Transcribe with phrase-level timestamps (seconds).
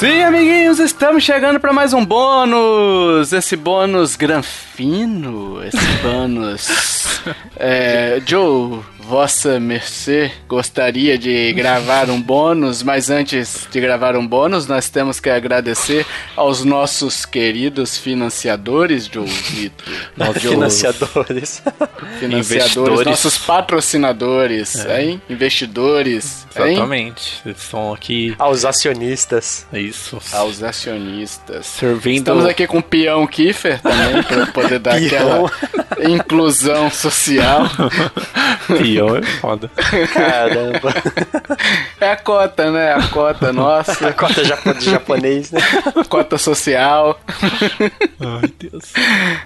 [0.00, 3.34] Sim, amiguinhos, estamos chegando para mais um bônus.
[3.34, 7.20] Esse bônus granfino, esse bônus.
[7.54, 14.68] é, Joe, Vossa Mercê gostaria de gravar um bônus, mas antes de gravar um bônus,
[14.68, 16.06] nós temos que agradecer
[16.36, 19.84] aos nossos queridos financiadores, Joe Vitor.
[20.38, 21.60] Financiadores.
[22.20, 25.02] Financiadores, nossos patrocinadores, é.
[25.02, 25.22] hein?
[25.28, 26.46] Investidores.
[26.54, 27.34] Exatamente.
[27.34, 27.42] Hein?
[27.46, 28.36] Eles estão aqui.
[28.38, 29.66] Aos acionistas.
[29.72, 30.20] Isso.
[30.32, 31.66] Aos acionistas.
[31.66, 32.18] Servindo.
[32.18, 35.50] Estamos aqui com o Peão Kiefer também, para poder dar aquela
[35.98, 37.64] inclusão social.
[39.00, 39.70] Peão é foda.
[40.12, 40.94] Caramba.
[42.00, 42.92] É a cota, né?
[42.92, 44.08] A cota nossa.
[44.08, 44.44] a cota
[44.80, 45.60] japonês, né?
[46.08, 47.18] Cota social.
[48.20, 48.92] Ai, Deus.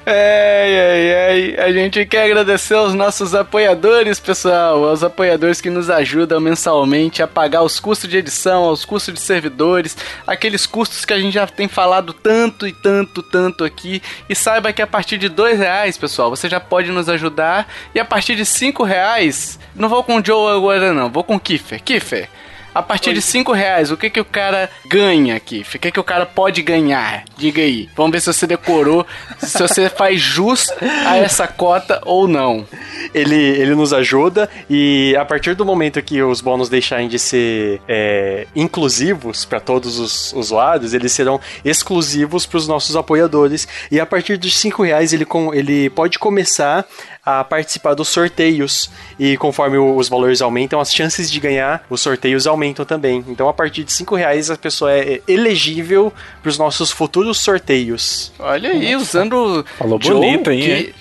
[0.07, 1.57] Ai, ai, ai.
[1.65, 4.85] A gente quer agradecer aos nossos apoiadores, pessoal.
[4.85, 9.21] Aos apoiadores que nos ajudam mensalmente a pagar os custos de edição, os custos de
[9.21, 14.03] servidores, aqueles custos que a gente já tem falado tanto e tanto, tanto aqui.
[14.29, 17.69] E saiba que a partir de dois reais, pessoal, você já pode nos ajudar.
[17.95, 19.44] E a partir de cinco reais,
[19.75, 21.83] não vou com o Joe agora não, vou com o Kiffer.
[21.83, 22.29] Kiffer,
[22.75, 23.15] a partir Oi.
[23.15, 25.65] de 5 reais, o que que o cara ganha aqui?
[25.75, 27.25] O que que o cara pode ganhar?
[27.37, 27.89] Diga aí.
[27.95, 29.07] Vamos ver se você decorou,
[29.39, 30.67] se você faz jus
[31.07, 32.67] a essa cota ou não.
[33.15, 37.81] Ele, ele nos ajuda e a partir do momento que os bônus deixarem de ser
[37.87, 43.69] é, inclusivos para todos os usuários, eles serão exclusivos para os nossos apoiadores.
[43.89, 46.85] E a partir dos 5 reais ele, com, ele pode começar
[47.25, 48.91] a participar dos sorteios.
[49.19, 53.25] E conforme os valores aumentam, as chances de ganhar os sorteios aumentam também.
[53.29, 58.33] Então, a partir de 5 reais, a pessoa é elegível para os nossos futuros sorteios.
[58.39, 59.65] Olha aí, usando.
[59.79, 60.61] Falou Joe, bonito, hein?
[60.61, 60.95] Que...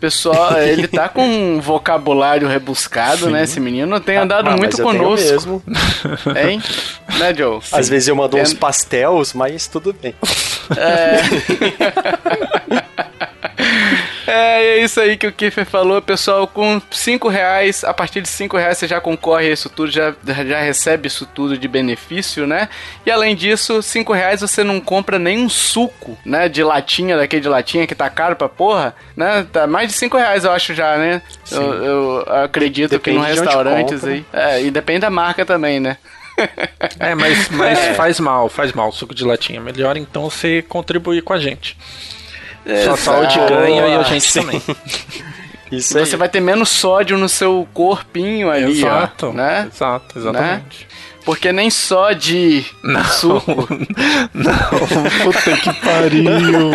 [0.00, 3.32] Pessoal, ele tá com um vocabulário rebuscado, Sim.
[3.32, 3.44] né?
[3.44, 5.30] Esse menino tem andado ah, muito conosco.
[5.30, 5.62] mesmo.
[6.34, 6.62] Hein?
[7.18, 7.60] Né, Joe?
[7.60, 7.76] Sim.
[7.76, 10.14] Às vezes eu mando uns pastéis, mas tudo bem.
[10.74, 11.20] É.
[14.30, 16.46] É, é isso aí que o Kiffer falou, pessoal.
[16.46, 20.14] Com 5 reais, a partir de 5 reais você já concorre a isso tudo, já,
[20.24, 22.68] já recebe isso tudo de benefício, né?
[23.04, 26.48] E além disso, 5 reais você não compra nenhum suco, né?
[26.48, 29.46] De latinha, daquele de latinha que tá caro pra porra, né?
[29.52, 31.22] Tá mais de 5 reais, eu acho já, né?
[31.50, 34.24] Eu, eu, acredito depende que no restaurantes aí.
[34.32, 35.96] É, e depende da marca também, né?
[36.98, 37.94] É, mas, mas é.
[37.94, 38.88] faz mal, faz mal.
[38.88, 41.76] O suco de latinha melhor, então você contribuir com a gente.
[42.84, 44.40] Sua saúde ganha e a gente Sim.
[44.40, 44.62] também.
[45.70, 49.68] Isso Você vai ter menos sódio no seu corpinho ali, exato, ó, né?
[49.72, 50.80] Exato, exatamente.
[50.80, 50.90] Né?
[51.24, 53.68] Porque nem só de não, suco.
[54.34, 56.70] Não, puta que pariu.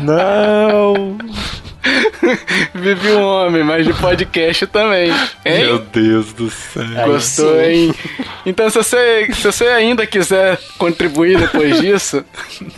[0.00, 1.18] Não.
[2.74, 5.10] Vive um homem, mas de podcast também.
[5.44, 5.60] Hein?
[5.60, 6.84] Meu Deus do céu.
[7.06, 7.94] Gostou, hein?
[8.44, 12.24] Então, se você, se você ainda quiser contribuir depois disso,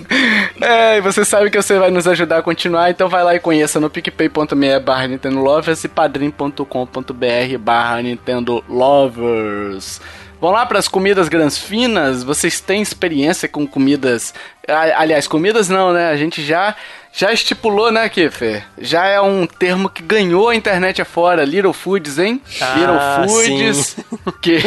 [0.61, 3.81] é, você sabe que você vai nos ajudar a continuar, então vai lá e conheça
[3.81, 10.01] no picpay.me barra Nintendo Lovers e padrim.com.br barra Nintendo Lovers.
[10.41, 12.23] Vão lá para as comidas granfinas.
[12.23, 14.33] Vocês têm experiência com comidas.
[14.97, 16.11] Aliás, comidas não, né?
[16.11, 16.77] A gente já
[17.19, 18.65] já estipulou, né, Kiffer?
[18.79, 22.41] Já é um termo que ganhou a internet afora, Little Foods, hein?
[22.61, 23.97] Ah, Little Foods,
[24.41, 24.59] que,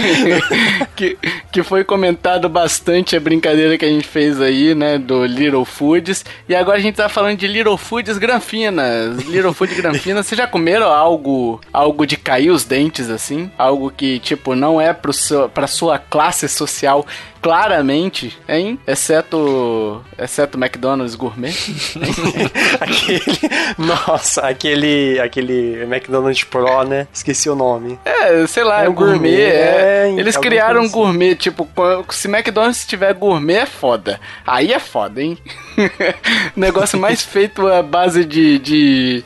[0.93, 1.17] que,
[1.49, 6.25] que foi comentado bastante a brincadeira que a gente fez aí, né, do Little Foods.
[6.49, 9.23] E agora a gente tá falando de Little Foods Granfinas.
[9.23, 13.49] Little Foods Granfinas, vocês já comeram algo, algo de cair os dentes, assim?
[13.57, 17.07] Algo que, tipo, não é pro seu, pra sua classe social
[17.41, 18.79] claramente, hein?
[18.85, 20.03] Exceto.
[20.17, 21.53] Exceto McDonald's gourmet.
[22.79, 23.39] aquele.
[23.77, 25.19] Nossa, aquele.
[25.19, 27.07] Aquele McDonald's Pro, né?
[27.13, 27.99] Esqueci o nome.
[28.05, 29.13] É, sei lá, é um gourmet.
[29.17, 30.07] gourmet é.
[30.07, 30.15] é.
[30.17, 30.93] Eles criaram um assim.
[30.93, 31.67] gourmet, tipo,
[32.09, 34.19] se McDonald's tiver gourmet é foda.
[34.45, 35.37] Aí é foda, hein?
[36.55, 39.23] Negócio mais feito à base de, de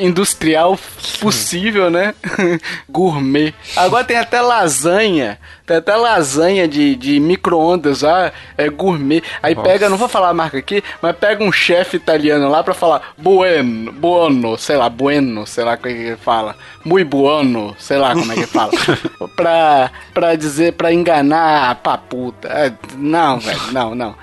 [0.00, 0.78] industrial
[1.20, 2.14] possível, né?
[2.88, 3.54] Gourmet.
[3.76, 5.38] Agora tem até lasanha.
[5.66, 9.20] Tem até lasanha de, de micro-ondas lá, é gourmet.
[9.42, 9.68] Aí Nossa.
[9.68, 13.14] pega, não vou falar a marca aqui, mas pega um chefe italiano lá pra falar
[13.18, 16.54] bueno, buono, sei lá, bueno, sei lá como é que fala.
[16.84, 18.70] Muito buono, sei lá como é que fala.
[19.34, 22.46] pra, pra dizer, pra enganar a puta.
[22.46, 24.14] É, não, velho, não, não.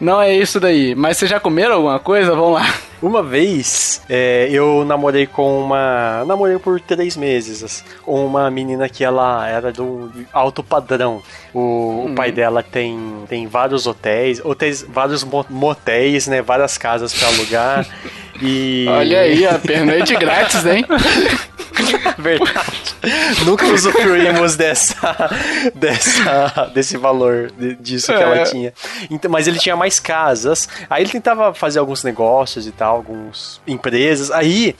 [0.00, 0.94] Não é isso daí.
[0.94, 2.34] Mas vocês já comeram alguma coisa?
[2.34, 2.66] Vamos lá.
[3.02, 6.24] Uma vez é, eu namorei com uma.
[6.26, 11.22] Namorei por três meses uma menina que ela era do alto padrão.
[11.52, 12.12] O, hum.
[12.12, 12.98] o pai dela tem,
[13.28, 16.40] tem vários hotéis, hotéis, vários motéis, né?
[16.40, 17.86] Várias casas para alugar.
[18.42, 18.84] E...
[18.86, 20.84] Olha aí, a pernoite grátis, hein?
[22.18, 22.96] Verdade.
[23.44, 25.30] Nunca usufruímos dessa,
[25.74, 27.50] dessa, desse valor
[27.80, 28.44] disso que ela é.
[28.44, 28.72] tinha.
[29.10, 30.68] Então, mas ele tinha mais casas.
[30.88, 34.30] Aí ele tentava fazer alguns negócios e tal, algumas empresas.
[34.30, 34.74] Aí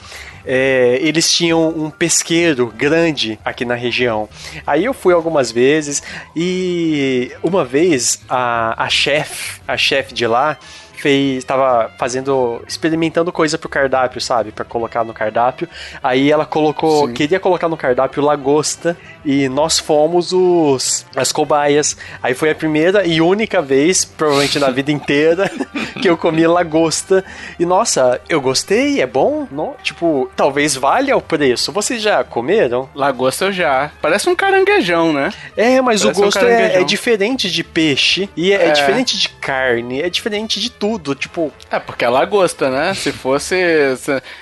[0.45, 4.29] é, eles tinham um pesqueiro grande aqui na região.
[4.65, 6.01] Aí eu fui algumas vezes
[6.35, 10.57] e uma vez a, a chefe, a chefe de lá,
[11.01, 15.69] fez, estava fazendo, experimentando coisa pro cardápio, sabe, para colocar no cardápio.
[16.01, 17.13] Aí ela colocou, Sim.
[17.13, 21.95] queria colocar no cardápio lagosta e nós fomos os as cobaias.
[22.21, 25.51] Aí foi a primeira e única vez, provavelmente na vida inteira,
[26.01, 27.23] que eu comi lagosta.
[27.59, 29.75] E nossa, eu gostei, é bom, não?
[29.83, 31.71] Tipo, talvez valha o preço.
[31.71, 32.89] Vocês já comeram?
[32.95, 33.91] Lagosta eu já.
[34.01, 35.31] Parece um caranguejão, né?
[35.55, 38.67] É, mas Parece o gosto um é, é, diferente de peixe e é, é.
[38.69, 41.51] é diferente de carne, é diferente de tudo tudo, tipo.
[41.69, 42.93] É, porque é lagosta, né?
[42.93, 43.55] Se fosse.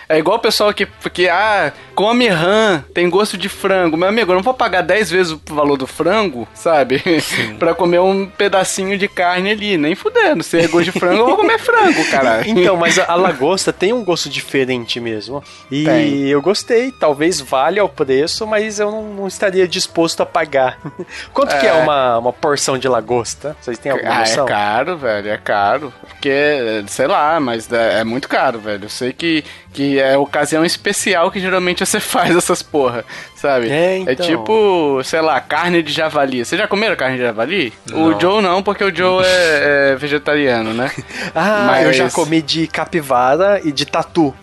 [0.07, 3.95] É igual o pessoal que, que ah, come rã, tem gosto de frango.
[3.95, 7.01] Meu amigo, eu não vou pagar 10 vezes o valor do frango, sabe?
[7.57, 9.77] pra comer um pedacinho de carne ali.
[9.77, 10.43] Nem fudendo.
[10.43, 12.45] Se é gosto de frango, eu vou comer frango, caralho.
[12.65, 15.43] Então, mas a, a lagosta tem um gosto diferente mesmo.
[15.71, 16.27] E tem.
[16.27, 16.91] eu gostei.
[16.91, 20.79] Talvez valha o preço, mas eu não, não estaria disposto a pagar.
[21.33, 21.59] Quanto é.
[21.59, 23.55] que é uma, uma porção de lagosta?
[23.61, 24.45] Vocês têm alguma ah, é noção?
[24.45, 25.29] É caro, velho.
[25.29, 25.93] É caro.
[26.07, 28.85] Porque sei lá, mas é, é, muito caro, velho.
[28.85, 33.05] Eu sei que, que é ocasião especial que geralmente você faz essas porra,
[33.35, 33.69] sabe?
[33.69, 34.11] É, é então.
[34.11, 36.43] é tipo, sei lá, carne de javali.
[36.43, 37.73] Você já comeram carne de javali?
[37.89, 38.03] Não.
[38.03, 40.91] O Joe não, porque o Joe é, é vegetariano, né?
[41.35, 41.85] ah, mas...
[41.85, 44.33] eu já comi de capivara e de tatu.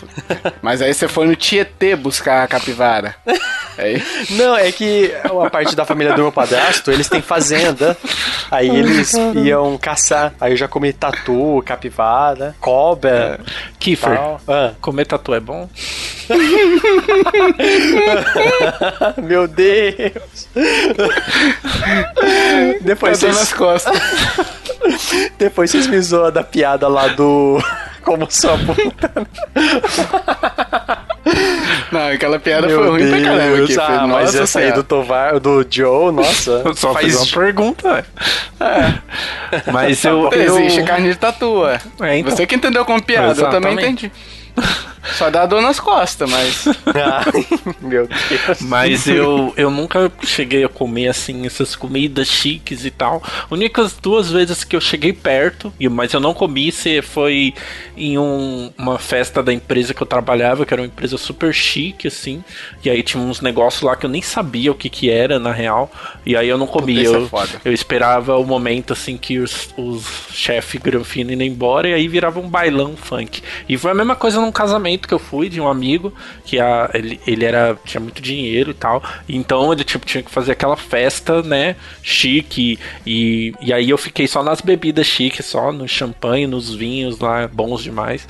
[0.61, 3.15] mas aí você foi no Tietê buscar a capivara.
[3.79, 4.01] É
[4.31, 7.97] não, é que uma parte da família do meu padrasto, eles têm fazenda.
[8.51, 10.35] Aí eles iam caçar.
[10.41, 13.41] Aí eu já comi tatu, capivara, cobra.
[13.41, 13.73] É.
[13.79, 14.73] Kiefer, ah.
[14.81, 15.69] comer tatu é bom?
[19.23, 20.49] Meu Deus.
[22.83, 23.37] Depois tá vocês...
[23.37, 24.01] nas costas.
[25.39, 27.61] Depois vocês me zoam da piada lá do
[28.03, 29.13] como sua puta.
[31.91, 33.65] Não, aquela piada Meu foi ruim Deus, pra caramba.
[33.65, 33.77] Aqui.
[33.79, 36.63] Ah, mas essa aí do Tovar, do Joe, nossa.
[36.75, 38.05] Só faz uma pergunta.
[38.61, 39.71] É.
[39.71, 40.31] Mas eu.
[40.33, 40.87] Existe eu...
[40.87, 41.81] carne de tatu, é.
[42.01, 42.35] é então.
[42.35, 44.11] Você que entendeu como piada, eu também entendi.
[45.05, 46.65] Só dá dor nas costas, mas.
[46.87, 47.47] Ai,
[47.81, 48.61] meu Deus.
[48.61, 53.23] Mas eu, eu nunca cheguei a comer assim essas comidas chiques e tal.
[53.51, 57.53] Únicas duas vezes que eu cheguei perto, mas eu não comi, se foi
[57.97, 62.07] em um, uma festa da empresa que eu trabalhava, que era uma empresa super chique,
[62.07, 62.45] assim.
[62.85, 65.53] E aí tinha uns negócios lá que eu nem sabia o que que era, na
[65.53, 65.91] real.
[66.25, 67.05] E aí eu não comi.
[67.05, 71.89] É eu, é eu esperava o momento assim que os, os chefes granfino iam embora
[71.89, 73.43] e aí virava um bailão funk.
[73.69, 76.13] E foi a mesma coisa num casamento que eu fui de um amigo
[76.45, 79.03] que a, ele, ele era tinha muito dinheiro e tal.
[79.29, 84.27] Então ele tipo tinha que fazer aquela festa, né, chique e, e aí eu fiquei
[84.27, 88.27] só nas bebidas chiques, só no champanhe, nos vinhos lá bons demais.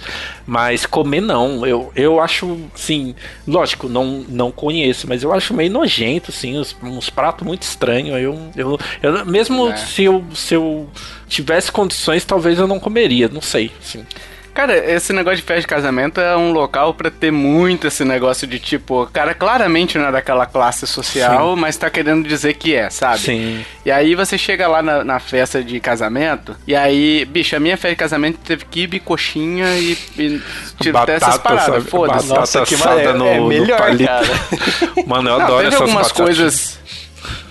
[0.47, 1.67] Mas comer não.
[1.67, 3.15] Eu, eu acho, sim,
[3.47, 8.21] lógico, não não conheço, mas eu acho meio nojento assim, uns, uns pratos muito estranhos.
[8.21, 9.77] Eu, eu, eu mesmo é.
[9.77, 10.89] se eu se eu
[11.29, 14.05] tivesse condições, talvez eu não comeria, não sei, sim.
[14.55, 18.47] Cara, esse negócio de festa de casamento é um local para ter muito esse negócio
[18.47, 21.61] de tipo, cara, claramente não é daquela classe social, Sim.
[21.61, 23.21] mas tá querendo dizer que é, sabe?
[23.21, 23.65] Sim.
[23.85, 27.77] E aí você chega lá na, na, festa de casamento, e aí, bicho, a minha
[27.79, 30.43] festa de casamento teve quibe, coxinha e, e
[30.79, 32.29] tipo, batata, essas paradas, foda-se.
[32.29, 34.23] Nossa, que é, no, é melhor, no cara.
[35.07, 36.13] Mano, eu não, adoro essas algumas batatas.
[36.13, 36.83] coisas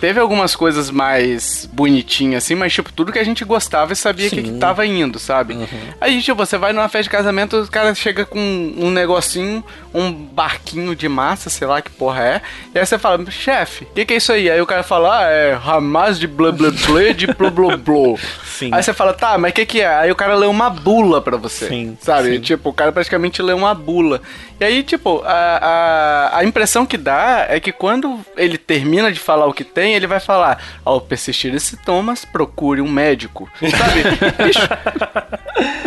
[0.02, 4.32] Teve algumas coisas mais bonitinhas, assim, mas, tipo, tudo que a gente gostava e sabia
[4.32, 5.54] que, que tava indo, sabe?
[5.54, 5.68] Uhum.
[6.02, 10.12] Aí, tipo, você vai numa festa de casamento, o cara chega com um negocinho, um
[10.12, 12.42] barquinho de massa, sei lá que porra é.
[12.74, 14.50] E aí você fala, chefe, o que, que é isso aí?
[14.50, 18.18] Aí o cara fala, ah, é Hamas de blá blá blá de blá blá blá.
[18.44, 18.70] Sim.
[18.74, 19.88] Aí você fala, tá, mas o que, que é?
[19.88, 21.68] Aí o cara lê uma bula pra você.
[21.68, 21.98] Sim.
[22.02, 22.34] Sabe?
[22.34, 22.42] Sim.
[22.42, 24.22] Tipo, o cara praticamente lê uma bula.
[24.60, 29.20] E aí, tipo, a, a, a impressão que dá é que quando ele termina de
[29.20, 33.50] falar o que tem, ele vai falar: ao persistir esses sintomas, procure um médico.
[33.60, 34.04] Sabe?
[34.44, 34.68] Bicho,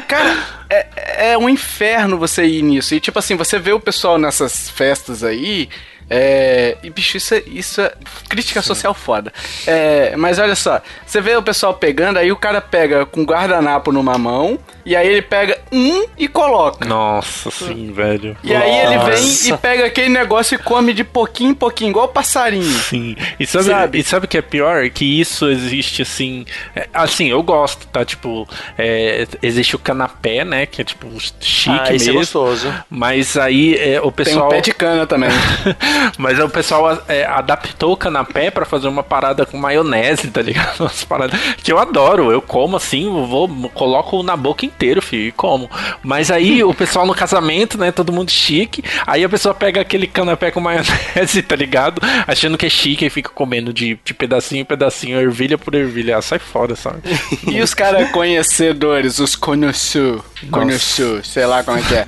[0.07, 0.37] cara,
[0.71, 2.95] é, é um inferno você ir nisso.
[2.95, 5.69] E tipo assim, você vê o pessoal nessas festas aí.
[6.09, 7.93] É, e bicho, isso é, isso é
[8.29, 8.69] crítica Sim.
[8.69, 9.33] social foda.
[9.67, 13.91] É, mas olha só, você vê o pessoal pegando, aí o cara pega com guardanapo
[13.91, 16.85] numa mão, e aí ele pega um e coloca.
[16.85, 18.37] Nossa, sim, velho.
[18.45, 18.65] E Nossa.
[18.65, 22.65] aí ele vem e pega aquele negócio e come de pouquinho em pouquinho, igual passarinho.
[22.65, 23.17] Sim.
[23.41, 23.99] E sabe, sabe?
[23.99, 24.89] E sabe o que é pior?
[24.91, 26.45] Que isso existe assim.
[26.77, 28.05] É, assim, eu gosto, tá?
[28.05, 28.47] Tipo,
[28.77, 30.67] é, existe o canapé, né?
[30.67, 31.09] Que é tipo
[31.41, 32.11] chique ah, mesmo.
[32.11, 32.75] É gostoso.
[32.91, 34.49] Mas aí é, o pessoal.
[34.49, 35.31] Tem um pé de cana também.
[36.19, 40.81] Mas o pessoal é, adaptou o canapé para fazer uma parada com maionese, tá ligado?
[40.85, 42.31] Umas paradas que eu adoro.
[42.31, 45.71] Eu como assim, vou, coloco na boca inteiro, filho, e como.
[46.03, 47.93] Mas aí o pessoal no casamento, né?
[47.93, 48.83] Todo mundo chique.
[49.07, 52.01] Aí a pessoa pega aquele canapé com maionese, tá ligado?
[52.27, 56.17] Achando que é chique e fica comendo de, de pedacinho em pedacinho, ervilha por ervilha.
[56.17, 57.01] Ah, sai fora, sabe?
[57.51, 62.07] e os caras conhecedores, os conheceu, conheceu, sei lá como é que é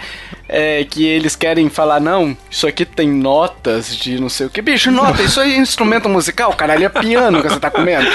[0.48, 4.62] é, que eles querem falar, não, isso aqui tem notas de não sei o que.
[4.62, 8.06] Bicho, nota, isso aí é instrumento musical, caralho, é piano que você tá comendo.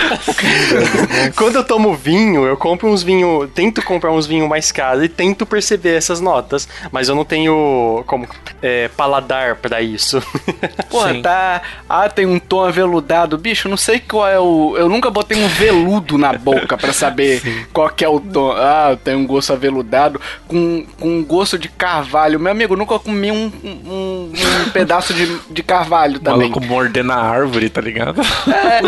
[1.36, 5.10] Quando eu tomo vinho, eu compro uns vinhos, tento comprar uns vinhos mais caros e
[5.10, 8.28] tento perceber essas notas, mas eu não tenho como
[8.62, 10.22] é, paladar para isso.
[10.90, 11.62] Porra, tá.
[11.90, 13.38] Ah, tem um tom aveludado.
[13.38, 14.76] Bicho, não sei qual é o.
[14.78, 17.66] Eu nunca botei um veludo na boca para saber Sim.
[17.74, 18.52] qual que é o tom.
[18.52, 20.11] Ah, tem um gosto aveludado
[20.48, 22.40] com, com um gosto de carvalho.
[22.40, 24.32] Meu amigo, nunca comi um, um,
[24.66, 26.50] um pedaço de, de carvalho também.
[26.50, 28.22] Maluco morder na árvore, tá ligado?
[28.22, 28.82] É.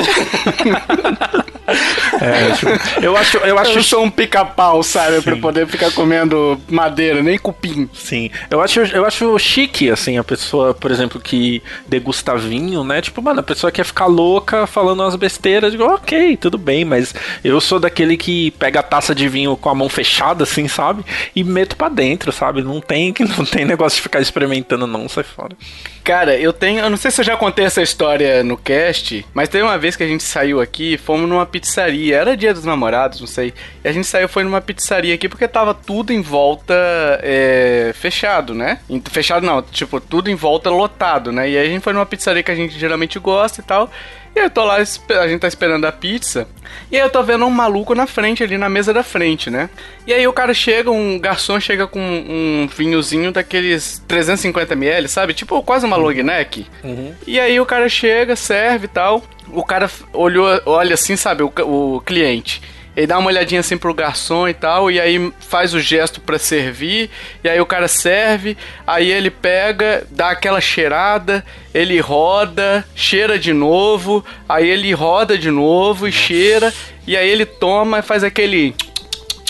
[1.68, 3.72] é tipo, eu acho, eu acho.
[3.72, 5.18] Eu sou um pica-pau, sabe?
[5.18, 5.22] Sim.
[5.22, 7.90] Pra poder ficar comendo madeira, nem cupim.
[7.94, 8.30] Sim.
[8.50, 13.02] Eu acho, eu acho chique, assim, a pessoa, por exemplo, que degusta vinho, né?
[13.02, 15.72] Tipo, mano, a pessoa quer ficar louca falando umas besteiras.
[15.72, 19.70] Digo, ok, tudo bem, mas eu sou daquele que pega a taça de vinho com
[19.70, 21.04] a mão fechada, assim, sabe?
[21.36, 22.62] E meto para dentro, sabe?
[22.62, 25.56] Não tem que não tem negócio de ficar experimentando, não, sai fora.
[26.04, 26.80] Cara, eu tenho.
[26.80, 29.96] Eu não sei se eu já contei essa história no cast, mas teve uma vez
[29.96, 32.18] que a gente saiu aqui, fomos numa pizzaria.
[32.18, 33.54] Era dia dos namorados, não sei.
[33.84, 36.74] E a gente saiu, foi numa pizzaria aqui porque tava tudo em volta
[37.22, 38.80] é, fechado, né?
[39.12, 41.48] Fechado não, tipo, tudo em volta lotado, né?
[41.50, 43.92] E aí a gente foi numa pizzaria que a gente geralmente gosta e tal.
[44.36, 46.48] E eu tô lá, a gente tá esperando a pizza.
[46.92, 49.70] E aí eu tô vendo um maluco na frente, ali na mesa da frente, né?
[50.08, 55.34] E aí o cara chega, um garçom chega com um vinhozinho daqueles 350ml, sabe?
[55.34, 56.66] Tipo quase uma long neck.
[56.84, 57.14] Uhum.
[57.28, 59.24] E aí o cara chega, serve e tal.
[59.50, 62.62] O cara olhou, olha assim, sabe, o, o cliente.
[62.96, 66.38] Ele dá uma olhadinha assim pro garçom e tal, e aí faz o gesto para
[66.38, 67.10] servir,
[67.44, 73.52] e aí o cara serve, aí ele pega, dá aquela cheirada, ele roda, cheira de
[73.52, 76.72] novo, aí ele roda de novo e cheira,
[77.08, 78.76] e aí ele toma e faz aquele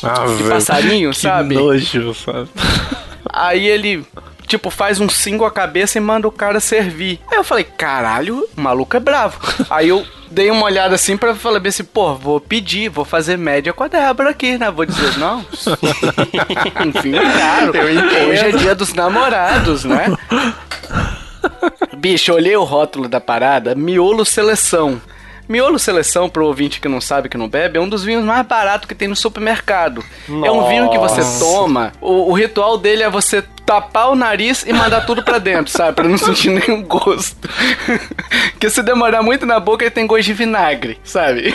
[0.01, 1.55] ah, de passarinho, que sabe?
[1.55, 2.49] Nojo, sabe?
[3.35, 4.05] Aí ele
[4.45, 7.19] tipo, faz um single a cabeça e manda o cara servir.
[7.31, 9.39] Aí eu falei, caralho, o maluco é bravo.
[9.69, 13.71] Aí eu dei uma olhada assim pra falar assim, pô, vou pedir, vou fazer média
[13.71, 14.71] com a Débora aqui, né?
[14.71, 15.45] Vou dizer, não.
[16.85, 17.73] Enfim, claro.
[18.29, 20.07] Hoje é dia dos namorados, né?
[21.97, 24.99] Bicho, olhei o rótulo da parada, miolo seleção.
[25.47, 28.45] Miolo Seleção, pro ouvinte que não sabe, que não bebe, é um dos vinhos mais
[28.45, 30.03] baratos que tem no supermercado.
[30.27, 30.47] Nossa.
[30.47, 34.63] É um vinho que você toma, o, o, ritual dele é você tapar o nariz
[34.65, 35.93] e mandar tudo pra dentro, sabe?
[35.93, 37.49] Pra não sentir nenhum gosto.
[38.51, 41.53] Porque se demorar muito na boca, ele tem gosto de vinagre, sabe?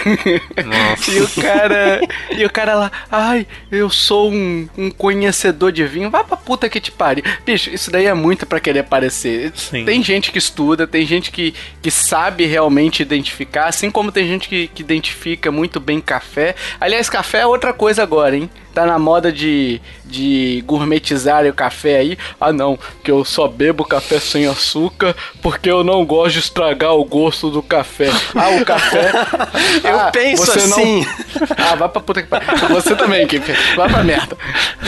[0.65, 1.09] Nossa.
[1.19, 2.01] E o cara.
[2.31, 6.11] E o cara lá, ai, eu sou um, um conhecedor de vinho.
[6.11, 7.25] Vai pra puta que te pare.
[7.45, 9.53] Bicho, isso daí é muito para querer aparecer.
[9.55, 9.85] Sim.
[9.85, 14.49] Tem gente que estuda, tem gente que, que sabe realmente identificar, assim como tem gente
[14.49, 16.55] que, que identifica muito bem café.
[16.81, 18.51] Aliás, café é outra coisa agora, hein?
[18.79, 22.19] tá na moda de, de gourmetizar o café aí.
[22.41, 26.93] Ah, não, que eu só bebo café sem açúcar porque eu não gosto de estragar
[26.93, 28.09] o gosto do café.
[28.37, 29.11] Ah, o café.
[29.83, 31.01] eu ah, penso assim.
[31.01, 31.49] Não...
[31.57, 32.69] Ah, vai pra puta que pariu.
[32.69, 33.57] Você também, Kiffer.
[33.75, 34.37] Vai pra merda.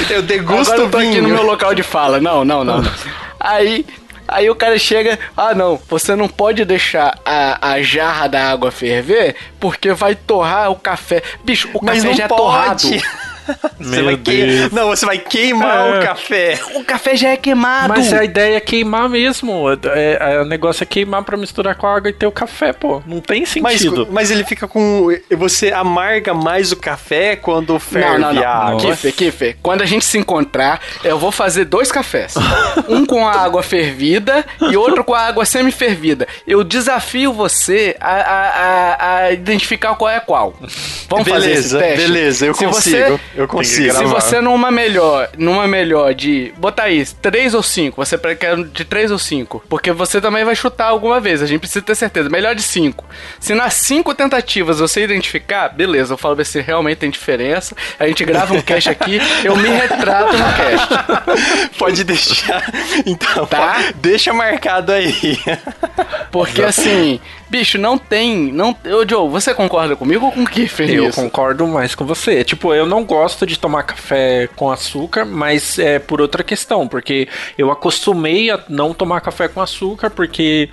[0.09, 1.11] Eu degusto Agora eu tô vinho.
[1.11, 2.20] aqui no meu local de fala.
[2.20, 2.82] Não, não, não.
[2.82, 2.92] não.
[3.40, 3.85] Aí
[4.32, 8.70] Aí o cara chega, ah não, você não pode deixar a, a jarra da água
[8.70, 11.22] ferver porque vai torrar o café.
[11.44, 12.40] Bicho, o Mas café já pode.
[12.40, 12.82] é torrado.
[13.78, 14.69] você vai que...
[14.73, 15.99] Não, você vai queimar é.
[15.99, 16.59] o café.
[16.75, 17.88] O café já é queimado.
[17.88, 19.66] Mas a ideia é queimar mesmo.
[19.71, 22.73] É, é, o negócio é queimar para misturar com a água e ter o café,
[22.73, 23.02] pô.
[23.07, 24.07] Não tem sentido.
[24.07, 25.09] Mas, mas ele fica com.
[25.37, 28.42] Você amarga mais o café quando ferve não, não, não.
[28.42, 28.80] a água.
[28.80, 32.35] Kiffer, Kiffer, quando a gente se encontrar, eu vou fazer dois cafés.
[32.88, 36.26] um com a água fervida e outro com a água semi-fervida.
[36.47, 40.54] Eu desafio você a, a, a, a identificar qual é qual.
[41.09, 42.07] Vamos beleza, fazer esse teste?
[42.07, 43.21] Beleza, eu Se consigo.
[43.35, 43.94] Você eu consigo.
[43.94, 46.52] Se você numa melhor, numa melhor de.
[46.56, 47.97] Botar isso, 3 ou 5.
[48.04, 49.64] Você quer de 3 ou 5.
[49.68, 51.42] Porque você também vai chutar alguma vez.
[51.42, 52.28] A gente precisa ter certeza.
[52.28, 53.04] Melhor de 5.
[53.38, 57.75] Se nas 5 tentativas você identificar, beleza, eu falo ver se realmente tem diferença.
[57.99, 61.76] A gente grava um cast aqui, eu me retrato no cast.
[61.78, 62.62] Pode deixar.
[63.06, 63.75] Então, tá?
[63.75, 65.38] Pode, deixa marcado aí.
[66.30, 67.20] Porque assim,
[67.50, 68.52] Bicho, não tem.
[68.52, 70.88] Não, ô, Joe, você concorda comigo ou com o Kiffer?
[70.88, 71.21] Eu nisso?
[71.21, 72.45] concordo mais com você.
[72.45, 77.28] Tipo, eu não gosto de tomar café com açúcar, mas é por outra questão, porque
[77.59, 80.69] eu acostumei a não tomar café com açúcar, porque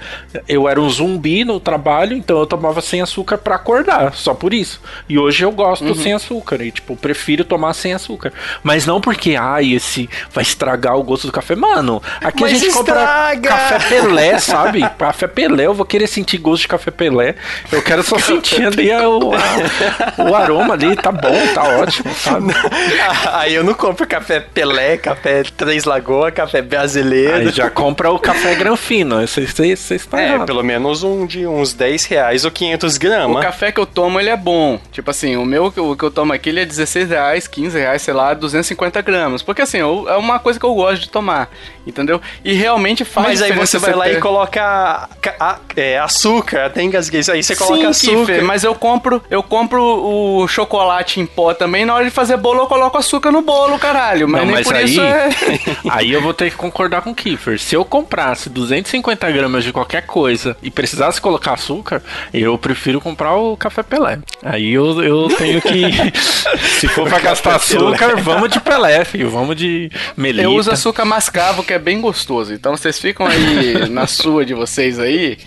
[0.48, 4.54] eu era um zumbi no trabalho, então eu tomava sem açúcar para acordar, só por
[4.54, 4.80] isso.
[5.10, 5.96] E hoje eu gosto uhum.
[5.96, 8.32] sem açúcar, e tipo, prefiro tomar sem açúcar.
[8.62, 11.56] Mas não porque, ai, ah, esse vai estragar o gosto do café.
[11.56, 13.50] Mano, aqui mas a gente estraga.
[13.50, 14.90] compra café Pelé, sabe?
[14.98, 17.36] Café Pelé, eu vou querer sentir gosto de café Pelé.
[17.72, 22.54] Eu quero só sentir ali o, a, o aroma ali, tá bom, tá ótimo, sabe?
[23.34, 27.36] Aí eu não compro café Pelé, café Três Lagoas, café brasileiro.
[27.38, 30.46] Aí já compra o café Granfino, você está É, errado.
[30.46, 33.38] pelo menos um de uns 10 reais ou 500 gramas.
[33.38, 34.80] O café que eu tomo, ele é bom.
[34.92, 38.02] Tipo assim, o meu o que eu tomo aqui, ele é 16 reais, 15 reais,
[38.02, 39.42] sei lá, 250 gramas.
[39.42, 41.50] Porque assim, eu, é uma coisa que eu gosto de tomar,
[41.86, 42.22] entendeu?
[42.44, 44.18] E realmente faz Mas aí você vai lá ter...
[44.18, 45.08] e coloca a,
[45.40, 48.34] a, é, açúcar, até engasguei aí, você coloca Sim, açúcar.
[48.34, 52.38] Kiffer, mas eu compro, eu compro o chocolate em pó também, na hora de fazer
[52.38, 54.28] bolo eu coloco açúcar no bolo, caralho.
[54.28, 55.30] Mas, Não, mas aí, é...
[55.90, 57.60] aí eu vou ter que concordar com o Kiefer.
[57.60, 62.02] Se eu comprasse 250 gramas de qualquer coisa e precisasse colocar açúcar,
[62.34, 64.20] eu prefiro comprar o café Pelé.
[64.44, 66.18] Aí eu, eu tenho que.
[66.80, 68.22] se for pra gastar açúcar, Pelé.
[68.22, 69.30] vamos de Pelé, filho.
[69.30, 70.44] Vamos de melita.
[70.44, 72.54] Eu uso açúcar mascavo, que é bem gostoso.
[72.54, 75.38] Então vocês ficam aí na sua de vocês aí.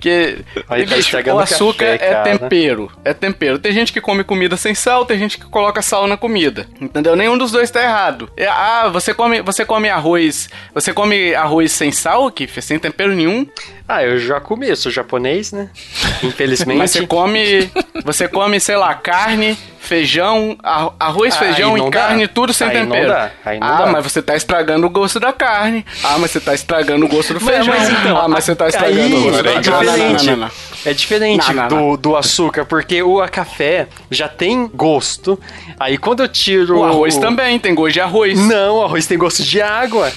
[0.00, 0.38] Que.
[0.68, 2.92] Aí tá bicho, o açúcar café, é tempero.
[3.04, 3.58] É tempero.
[3.58, 6.66] Tem gente que come comida sem sal, tem gente que coloca sal na comida.
[6.80, 7.16] Entendeu?
[7.16, 8.30] Nenhum dos dois tá errado.
[8.36, 10.48] É, ah, você come, você come arroz.
[10.72, 12.60] Você come arroz sem sal, Kiff?
[12.62, 13.46] Sem tempero nenhum?
[13.88, 15.68] Ah, eu já comi, eu sou japonês, né?
[16.22, 16.78] Infelizmente.
[16.78, 17.70] Mas você come.
[18.04, 20.56] Você come, sei lá, carne, feijão,
[20.98, 23.08] arroz, ah, feijão e carne, tudo sem aí tempero.
[23.08, 23.30] Não dá.
[23.44, 23.86] Aí não ah, dá.
[23.86, 25.84] mas você tá estragando o gosto da carne.
[26.02, 27.66] Ah, mas você tá estragando o gosto do feijão.
[27.66, 29.90] Mas, então, ah, mas você tá estragando aí, o gosto da carne.
[29.90, 30.52] É diferente.
[30.86, 35.38] É diferente do, do açúcar, porque o café já tem gosto.
[35.78, 36.78] Aí quando eu tiro.
[36.78, 37.20] O arroz o...
[37.20, 38.38] também tem gosto de arroz.
[38.38, 40.10] Não, o arroz tem gosto de água.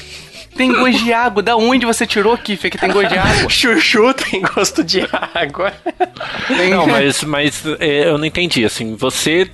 [0.58, 1.44] Tem gosto de água.
[1.44, 3.50] Da onde você tirou, Kiff, que tem gosto de água?
[3.50, 5.72] Chuchu tem gosto de água.
[6.70, 8.66] Não, mas, mas é, eu não entendi.
[8.66, 9.50] Assim, você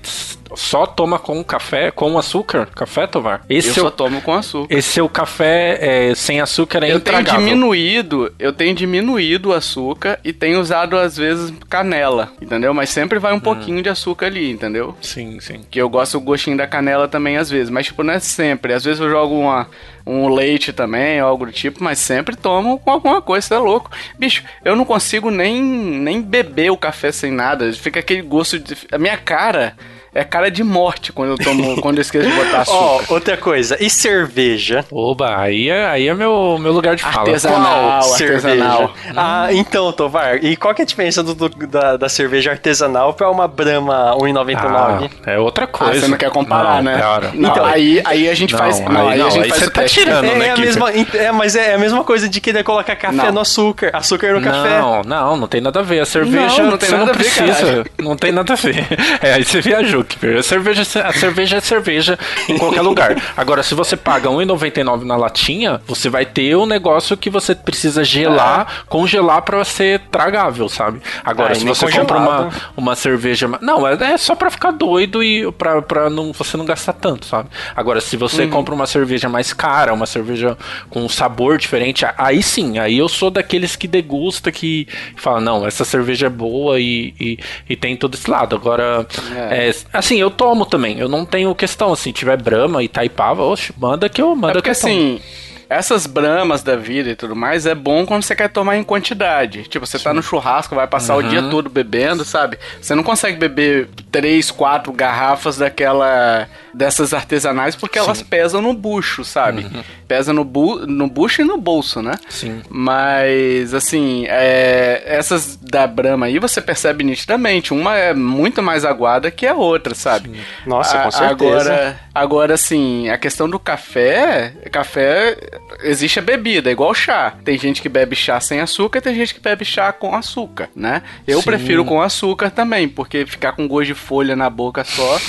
[0.55, 2.67] só toma com café, com açúcar?
[2.67, 3.41] Café, Tovar?
[3.49, 4.73] Esse eu seu, só tomo com açúcar.
[4.73, 7.39] Esse seu café é, sem açúcar é eu intragável.
[7.39, 12.73] tenho diminuído, eu tenho diminuído o açúcar e tenho usado às vezes canela, entendeu?
[12.73, 13.39] Mas sempre vai um hum.
[13.39, 14.95] pouquinho de açúcar ali, entendeu?
[15.01, 15.61] Sim, sim.
[15.69, 18.73] Que eu gosto do gostinho da canela também às vezes, mas tipo não é sempre.
[18.73, 19.67] Às vezes eu jogo uma
[20.05, 23.89] um leite também, algo do tipo, mas sempre tomo com alguma coisa, você é louco.
[24.19, 27.71] Bicho, eu não consigo nem, nem beber o café sem nada.
[27.73, 28.75] Fica aquele gosto de.
[28.91, 29.75] A minha cara
[30.13, 32.77] é cara de morte quando eu tomo, quando eu esqueço de botar açúcar.
[32.77, 34.85] Ó, oh, outra coisa, e cerveja?
[34.91, 37.19] Oba, aí é, aí é meu, meu lugar de fala.
[37.19, 38.93] Artesanal, qual artesanal.
[39.15, 43.13] Ah, então, Tovar, e qual que é a diferença do, do da, da cerveja artesanal
[43.13, 45.09] pra uma Brahma 1,99?
[45.25, 45.93] Ah, é outra coisa.
[45.93, 46.99] Ah, você não quer comparar, não, né?
[46.99, 47.31] Cara.
[47.33, 48.79] Então, aí, aí a gente não, faz.
[48.79, 50.47] Não, aí, aí a gente faz você tá tirando, é, né?
[50.47, 53.89] É a mesma, é, mas é a mesma coisa de querer colocar café no açúcar,
[53.93, 54.79] açúcar no café.
[54.79, 55.99] Não, não, não tem nada a ver.
[55.99, 57.85] A cerveja não, não tem nada a ver, precisa.
[57.99, 58.83] Não tem nada a ver.
[59.21, 60.02] É, aí você viajou,
[60.39, 63.21] A cerveja a cerveja é cerveja em qualquer lugar.
[63.35, 68.03] Agora, se você paga R$1,99 na latinha, você vai ter um negócio que você precisa
[68.03, 68.83] gelar, é.
[68.87, 71.01] congelar para ser tragável, sabe?
[71.23, 73.49] Agora, ah, se você compra uma, uma cerveja.
[73.61, 77.25] Não, é, é só para ficar doido e pra, pra não, você não gastar tanto,
[77.25, 77.49] sabe?
[77.75, 78.49] Agora, se você uhum.
[78.49, 80.57] compra uma cerveja mais cara, uma cerveja
[80.89, 85.65] com um sabor diferente, aí sim, aí eu sou daqueles que degusta, que fala, não,
[85.65, 87.39] essa cerveja é boa e, e,
[87.69, 88.55] e tem todo esse lado.
[88.55, 89.69] Agora, é.
[89.92, 90.99] É, assim, eu tomo também.
[90.99, 94.53] Eu não tenho questão, assim, tiver Brahma e Taipava, oxe, manda que eu manda é
[94.53, 95.21] porque, que eu assim,
[95.69, 99.63] essas bramas da vida e tudo mais é bom quando você quer tomar em quantidade.
[99.63, 100.03] Tipo, você tá Sim.
[100.05, 101.19] tá no churrasco, vai passar uhum.
[101.19, 101.49] o dia uhum.
[101.49, 102.57] todo bebendo, sabe?
[102.81, 108.05] Você não consegue beber três, quatro garrafas daquela dessas artesanais porque Sim.
[108.05, 109.63] elas pesam no bucho, sabe?
[109.63, 109.83] Uhum.
[110.07, 112.15] Pesa no, bu no bucho e no bolso, né?
[112.29, 112.61] Sim.
[112.69, 117.73] Mas, assim, é, essas da Brahma aí você percebe nitidamente.
[117.73, 120.29] Uma é muito mais aguada que a outra, sabe?
[120.29, 120.41] Sim.
[120.65, 121.73] Nossa, a, com certeza.
[121.73, 125.37] Agora, agora, assim, a questão do café, café,
[125.83, 127.33] existe a bebida, é igual chá.
[127.43, 131.03] Tem gente que bebe chá sem açúcar, tem gente que bebe chá com açúcar, né?
[131.27, 131.45] Eu Sim.
[131.45, 135.19] prefiro com açúcar também, porque ficar com gosto de folha na boca só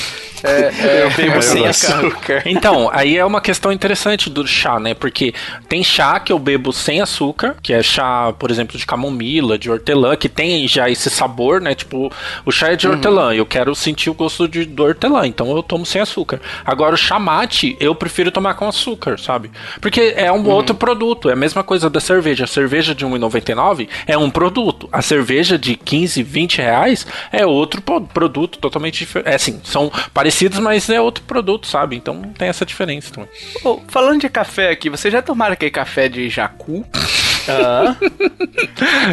[0.44, 2.42] É, é, eu bebo sem açúcar.
[2.44, 4.92] Então, aí é uma questão interessante do chá, né?
[4.92, 5.32] Porque
[5.68, 9.70] tem chá que eu bebo sem açúcar, que é chá, por exemplo, de camomila, de
[9.70, 11.74] hortelã, que tem já esse sabor, né?
[11.74, 12.12] Tipo,
[12.44, 12.94] o chá é de uhum.
[12.94, 16.40] hortelã, eu quero sentir o gosto de, do hortelã, então eu tomo sem açúcar.
[16.64, 19.50] Agora, o chá mate, eu prefiro tomar com açúcar, sabe?
[19.80, 20.50] Porque é um uhum.
[20.50, 22.44] outro produto, é a mesma coisa da cerveja.
[22.44, 24.88] A cerveja de R$1,99 é um produto.
[24.92, 29.28] A cerveja de 15, 20 reais é outro produto totalmente diferente.
[29.30, 31.96] É assim, são parecidos, mas é outro produto, sabe?
[31.96, 33.28] Então tem essa diferença também.
[33.62, 36.84] Oh, falando de café aqui, vocês já tomaram aquele café de jacu?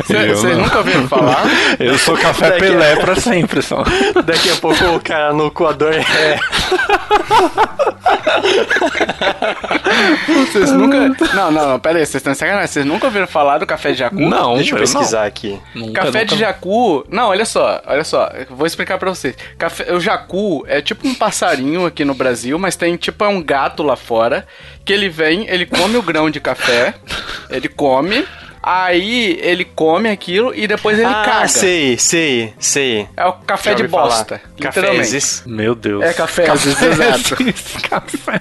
[0.07, 0.55] Vocês ah.
[0.55, 1.43] nunca ouviram falar?
[1.79, 2.97] Eu sou café Daqui Pelé a...
[2.97, 3.84] pra sempre, só.
[4.25, 6.39] Daqui a pouco o cara no coador é.
[10.28, 11.10] Vocês nunca.
[11.34, 12.68] Não, não, pera aí, vocês estão sacanagem.
[12.68, 14.20] Vocês nunca ouviram falar do café de jacu?
[14.20, 15.28] Não, deixa eu pesquisar não.
[15.28, 15.60] aqui.
[15.76, 16.26] Nunca, café nunca...
[16.26, 17.06] de jacu.
[17.10, 18.30] Não, olha só, olha só.
[18.50, 19.36] Vou explicar pra vocês.
[19.58, 19.94] Café...
[19.94, 23.84] O jacu é tipo um passarinho aqui no Brasil, mas tem tipo é um gato
[23.84, 24.46] lá fora.
[24.84, 26.96] Que ele vem, ele come o grão de café,
[27.52, 28.26] ele come,
[28.64, 31.48] Aí ele come aquilo e depois ele ah, caga.
[31.48, 33.08] sei, sei, sei.
[33.18, 34.40] É o café de bosta.
[34.60, 35.42] Cafézes.
[35.48, 36.04] Meu Deus.
[36.04, 37.38] É cafézes, exato.
[37.90, 38.38] café.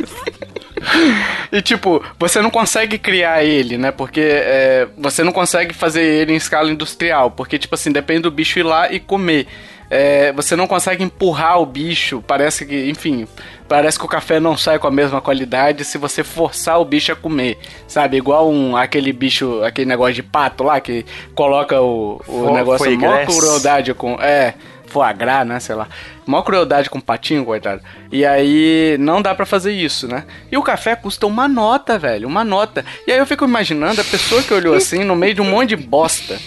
[1.52, 3.90] E tipo, você não consegue criar ele, né?
[3.90, 7.30] Porque é, você não consegue fazer ele em escala industrial.
[7.30, 9.46] Porque, tipo assim, depende do bicho ir lá e comer.
[9.90, 12.22] É, você não consegue empurrar o bicho.
[12.24, 13.26] Parece que, enfim,
[13.68, 17.10] parece que o café não sai com a mesma qualidade se você forçar o bicho
[17.10, 18.16] a comer, sabe?
[18.16, 23.24] Igual um, aquele bicho, aquele negócio de pato lá que coloca o, o negócio mó
[23.24, 24.12] crueldade com.
[24.20, 24.54] É,
[24.90, 25.58] foie gras, né?
[25.60, 25.88] Sei lá.
[26.26, 27.80] Mó crueldade com o patinho, coitado.
[28.12, 30.24] E aí não dá para fazer isso, né?
[30.50, 32.84] E o café custa uma nota, velho, uma nota.
[33.06, 35.70] E aí eu fico imaginando a pessoa que olhou assim no meio de um monte
[35.70, 36.38] de bosta.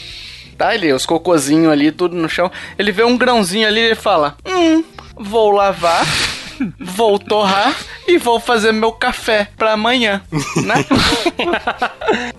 [0.58, 2.52] Tá ali, os cocôzinhos ali, tudo no chão.
[2.78, 4.84] Ele vê um grãozinho ali e fala: Hum,
[5.16, 6.06] vou lavar
[6.80, 7.76] vou torrar
[8.08, 10.22] e vou fazer meu café pra amanhã,
[10.64, 10.76] né?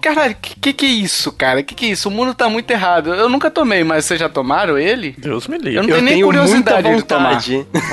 [0.00, 1.62] Caralho, que, que que é isso, cara?
[1.62, 2.08] Que que é isso?
[2.08, 3.14] O mundo tá muito errado.
[3.14, 5.14] Eu nunca tomei, mas vocês já tomaram ele?
[5.18, 5.76] Deus me livre.
[5.76, 7.40] Eu não tenho eu nem tenho curiosidade de tomar.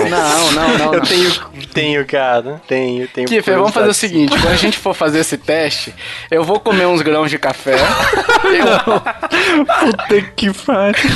[0.09, 0.93] Não, não, não.
[0.93, 1.31] Eu tenho,
[1.73, 2.61] tenho, cara.
[2.67, 3.27] Tenho, tenho.
[3.27, 5.93] Kiffer, vamos fazer o seguinte: quando a gente for fazer esse teste,
[6.31, 7.75] eu vou comer uns grãos de café.
[8.45, 9.65] eu...
[9.65, 11.11] Puta que pariu.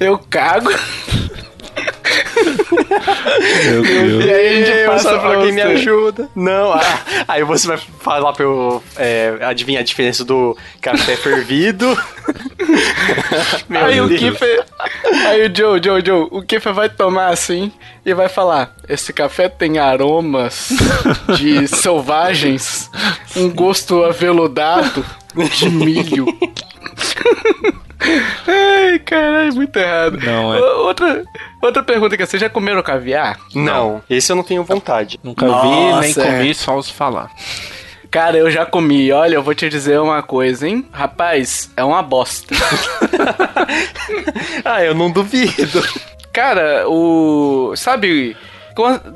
[0.00, 0.70] eu cago.
[3.64, 4.24] Meu Deus.
[4.24, 6.28] E aí a gente passa pra alguém me ajuda.
[6.34, 11.86] Não, ah, aí você vai falar pra eu é, adivinhar a diferença do café fervido.
[13.70, 14.10] aí Deus.
[14.10, 14.64] o Kiffer.
[15.26, 17.72] Aí o Joe, Joe, Joe, o Kiffer vai tomar assim
[18.04, 20.68] e vai falar: Esse café tem aromas
[21.36, 22.90] de selvagens,
[23.36, 25.04] um gosto aveludado
[25.54, 26.26] de milho.
[28.00, 30.18] Ai, caralho, muito errado.
[30.18, 30.60] Não, é.
[30.60, 31.24] Outra,
[31.62, 33.38] outra pergunta que é, vocês já comeram caviar?
[33.54, 35.18] Não, esse eu não tenho vontade.
[35.22, 36.36] Nunca Nossa, vi, nem é.
[36.38, 37.30] comi, só os falar.
[38.10, 39.10] Cara, eu já comi.
[39.12, 40.86] Olha, eu vou te dizer uma coisa, hein?
[40.92, 42.54] Rapaz, é uma bosta.
[44.64, 45.82] ah, eu não duvido.
[46.32, 47.74] Cara, o.
[47.76, 48.36] Sabe.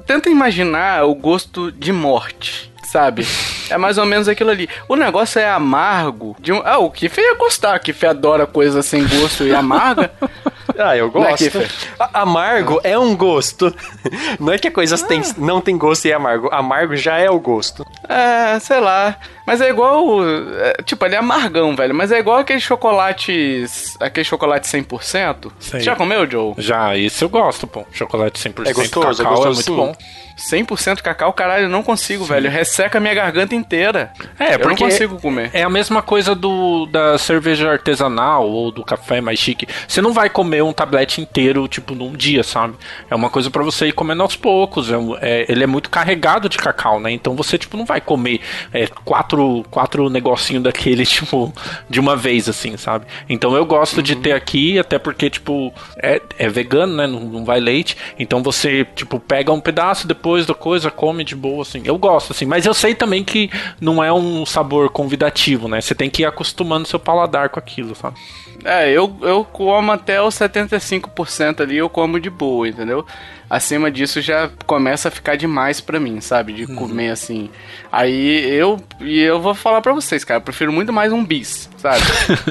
[0.07, 3.25] Tenta imaginar o gosto de morte sabe?
[3.71, 4.69] É mais ou menos aquilo ali.
[4.89, 6.37] O negócio é amargo.
[6.39, 6.63] De um...
[6.65, 7.77] Ah, o Kiff ia gostar.
[7.77, 10.11] O Kiff adora coisa sem gosto e amarga.
[10.79, 11.59] Ah, eu é, gosto.
[11.59, 11.69] Né,
[12.15, 13.75] amargo é um gosto.
[14.41, 15.07] Não é que a coisa ah.
[15.07, 16.49] tem, não tem gosto e é amargo.
[16.51, 17.85] Amargo já é o gosto.
[18.09, 19.17] É, sei lá.
[19.51, 20.21] Mas é igual.
[20.25, 21.93] É, tipo, ele é amargão, velho.
[21.93, 23.97] Mas é igual aqueles chocolates.
[23.99, 25.51] Aquele chocolate 100%.
[25.59, 25.81] Sei.
[25.81, 26.55] Já comeu, Joe?
[26.57, 27.85] Já, isso eu gosto, pô.
[27.91, 30.05] Chocolate 100% é gostoso, cacau é, gostoso, é muito sim.
[30.07, 30.21] bom.
[30.41, 32.31] 100% cacau, caralho, eu não consigo, Sim.
[32.31, 32.51] velho.
[32.51, 34.13] Resseca a minha garganta inteira.
[34.39, 35.51] É, eu porque não consigo comer.
[35.53, 39.69] É a mesma coisa do da cerveja artesanal ou do café mais chique.
[39.87, 42.75] Você não vai comer um tablete inteiro, tipo, num dia, sabe?
[43.11, 44.91] É uma coisa para você ir comendo aos poucos.
[44.91, 47.11] É, é, ele é muito carregado de cacau, né?
[47.11, 48.41] Então você, tipo, não vai comer
[48.73, 49.40] é, quatro,
[49.71, 51.53] quatro negocinhos daquele, tipo,
[51.89, 53.07] de uma vez, assim, sabe?
[53.29, 54.03] Então eu gosto uhum.
[54.03, 55.73] de ter aqui, até porque, tipo,
[56.03, 57.07] é, é vegano, né?
[57.07, 57.97] Não, não vai leite.
[58.19, 61.83] Então você, tipo, pega um pedaço depois depois da coisa, come de boa, assim.
[61.85, 63.51] Eu gosto, assim, mas eu sei também que
[63.81, 65.81] não é um sabor convidativo, né?
[65.81, 68.17] Você tem que ir acostumando seu paladar com aquilo, sabe?
[68.65, 73.07] É, eu, eu como até os 75% ali, eu como de boa, entendeu?
[73.51, 76.53] Acima disso já começa a ficar demais pra mim, sabe?
[76.53, 76.77] De uhum.
[76.77, 77.51] comer assim.
[77.91, 78.81] Aí eu.
[79.01, 82.03] E eu vou falar pra vocês, cara, eu prefiro muito mais um bis, sabe?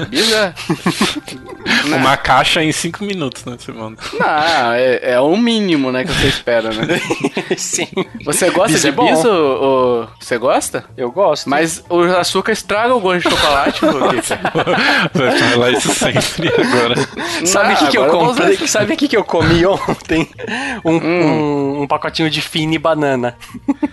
[0.08, 0.52] bis é.
[1.88, 1.98] Não.
[1.98, 3.56] Uma caixa em 5 minutos, né?
[3.58, 3.96] Você manda.
[4.18, 7.00] Não, é, é o mínimo, né, que você espera, né?
[7.56, 7.88] Sim.
[8.24, 9.10] Você gosta Bis é de bom.
[9.10, 9.24] bis?
[9.24, 10.84] ou- ou- Você gosta?
[10.96, 11.48] Eu gosto.
[11.48, 14.20] Mas o açúcar estraga o gosto de chocolate, porque
[15.14, 16.94] Vai falar isso sempre agora.
[17.46, 18.54] Sabe o que, que eu comprei?
[18.54, 20.28] usar- Sabe o que, que eu comi ontem?
[20.84, 23.36] Um, um, um pacotinho de fine banana.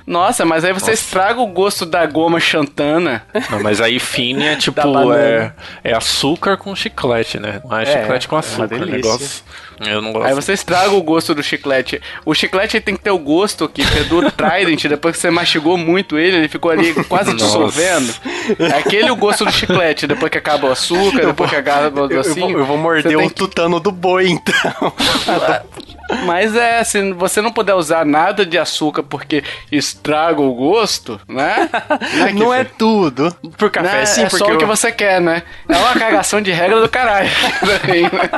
[0.05, 3.23] Nossa, mas aí você estraga o gosto da goma chantana.
[3.49, 5.05] Não, mas aí fine é Da tipo, banana.
[5.27, 5.51] É,
[5.83, 7.61] é açúcar com chiclete, né?
[7.63, 8.63] Não é, É, chiclete com é açúcar.
[8.63, 8.95] o delícia.
[8.95, 9.43] negócio.
[9.79, 10.27] Eu não gosto.
[10.27, 12.01] Aí você estraga o gosto do chiclete.
[12.25, 15.77] O chiclete tem que ter o gosto que é do Trident, depois que você mastigou
[15.77, 18.11] muito ele, ele ficou ali quase dissolvendo.
[18.59, 22.05] É aquele o gosto do chiclete, depois que acaba o açúcar, depois que acaba o
[22.05, 22.57] Eu, eu vou, docinho.
[22.57, 24.93] eu vou morder o tutano do boi, então.
[26.25, 31.69] Mas é, se você não puder usar nada de açúcar porque estraga o gosto, né?
[32.13, 33.35] Não é, Não é tudo.
[33.57, 34.05] Por café, Né?
[34.05, 35.43] sim, é porque só o eu- que você quer, né?
[35.67, 37.29] É uma cagação de regra do caralho.
[37.59, 38.29] Também, né?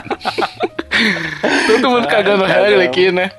[1.67, 2.67] Todo mundo cagando caramba.
[2.67, 3.31] regra aqui, né?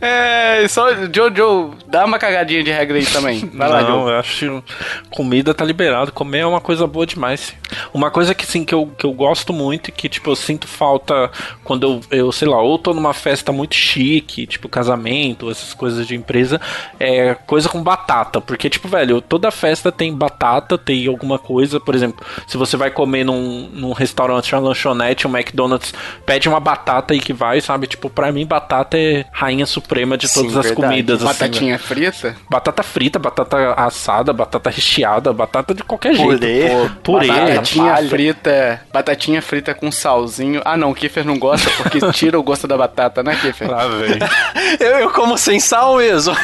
[0.00, 3.48] É, só Jojo, dá uma cagadinha de regra aí também.
[3.54, 4.12] Vai lá, não, Joe.
[4.12, 4.74] eu acho que
[5.10, 6.12] comida tá liberado.
[6.12, 7.54] Comer é uma coisa boa demais.
[7.94, 10.66] Uma coisa que sim que eu, que eu gosto muito e que tipo eu sinto
[10.66, 11.30] falta
[11.64, 16.06] quando eu, eu sei lá, ou tô numa festa muito chique, tipo casamento, essas coisas
[16.06, 16.60] de empresa,
[16.98, 21.94] é coisa com batata, porque tipo, velho, toda festa tem batata, tem alguma coisa, por
[21.94, 25.92] exemplo, se você vai comer num, num restaurante, uma lanchonete, um McDonald's,
[26.24, 27.86] pede uma batata aí que vai, sabe?
[27.86, 30.74] Tipo, pra mim batata é rainha suprema de Sim, todas as verdade.
[30.88, 31.26] comidas assim.
[31.26, 32.34] Batatinha frita?
[32.48, 36.38] Batata frita, batata assada, batata recheada, batata de qualquer jeito.
[36.38, 36.68] Purê.
[36.70, 37.26] Pô, purê.
[37.26, 38.08] Batata Batatinha palha.
[38.08, 40.62] frita, batatinha frita com salzinho.
[40.64, 43.70] Ah, não, o Kiffer não gosta porque tira o gosto da batata, né, Kiffer?
[43.70, 44.16] Lá, velho.
[44.80, 46.34] Eu, eu como sem sal mesmo.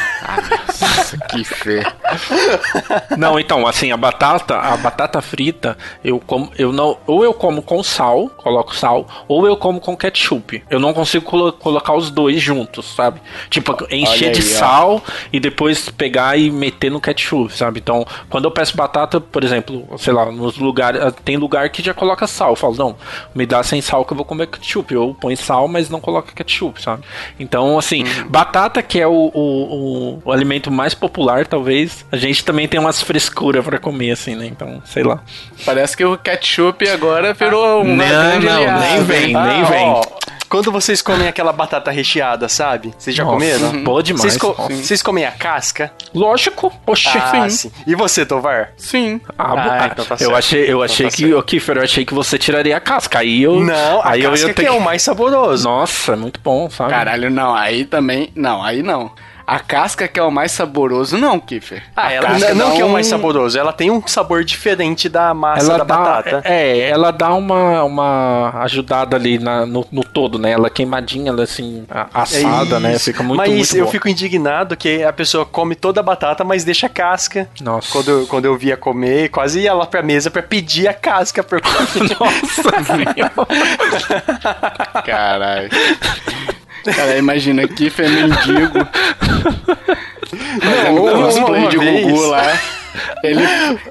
[0.79, 1.85] Nossa, Kiffer.
[3.17, 7.61] Não, então, assim, a batata, a batata frita, eu como, eu não, ou eu como
[7.61, 10.63] com sal, coloco sal, ou eu como com ketchup.
[10.69, 13.21] Eu não consigo colo- colocar os dois juntos, sabe?
[13.49, 14.59] Tipo, encher Olha de aí, ó.
[14.59, 17.79] sal e depois pegar e meter no ketchup, sabe?
[17.79, 21.81] Então, quando eu peço batata, por exemplo, sei lá, nos lugares, ah, tem lugar que
[21.83, 22.51] já coloca sal.
[22.51, 22.95] Eu falo, não,
[23.33, 24.93] me dá sem sal que eu vou comer ketchup.
[24.93, 27.03] Eu põe sal, mas não coloca ketchup, sabe?
[27.39, 28.27] Então, assim, Uhum.
[28.27, 32.79] batata que é o, o, o, o alimento mais popular, talvez, a gente também tem
[32.79, 34.45] umas frescuras pra comer, assim, né?
[34.45, 35.21] Então, sei lá.
[35.65, 39.89] Parece que o ketchup agora virou uma Não, não, nem vem, nem Ah, vem.
[39.89, 40.03] ó,
[40.53, 42.93] quando vocês comem aquela batata recheada, sabe?
[42.95, 43.83] Vocês já Nossa, comeram?
[43.83, 44.21] Boa demais.
[44.21, 44.83] Vocês, co- Sim.
[44.83, 45.91] vocês comem a casca?
[46.13, 47.69] Lógico, oxi, Ah, sim.
[47.69, 47.71] sim.
[47.87, 48.69] E você, Tovar?
[48.77, 49.19] Sim.
[49.35, 50.35] Ah, Ah, bo- então tá eu certo.
[50.35, 51.37] achei, eu Então achei tá que, certo.
[51.39, 53.17] o Kiffer, eu achei que você tiraria a casca.
[53.17, 53.59] Aí eu.
[53.61, 55.67] Não, a aí eu casca ia que ter é o mais saboroso.
[55.67, 56.91] Nossa, é muito bom, sabe?
[56.91, 58.29] Caralho, não, aí também.
[58.35, 59.11] Não, aí não.
[59.45, 61.83] A casca que é o mais saboroso, não, Kiffer.
[61.95, 64.05] Ah, A ela casca não dá que é o mais um- saboroso, ela tem um
[64.07, 66.41] sabor diferente da massa ela da dá, batata.
[66.45, 70.51] É, ela dá uma, uma ajudada ali na, no, no todo, né?
[70.51, 72.99] Ela queimadinha, ela assim, a- assada, É né?
[72.99, 73.91] Fica muito, Mas muito eu bom.
[73.91, 77.49] fico indignado que a pessoa come toda a batata, mas deixa a casca.
[77.61, 77.91] Nossa.
[77.91, 81.43] Quando, eu- quando eu via comer, quase ia lá pra mesa pra pedir a casca
[81.43, 82.15] pra eu comer.
[82.19, 82.63] Nossa.
[85.05, 85.69] Caralho.
[86.83, 88.79] Cara, imagina, Kiffer mendigo.
[90.61, 92.05] Fazendo uma- cosplay uma de vez.
[92.05, 92.57] Gugu lá.
[93.23, 93.41] Ele,